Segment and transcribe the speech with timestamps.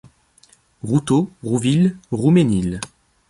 [0.81, 2.79] Routot, Rouville, Rouxmesnil.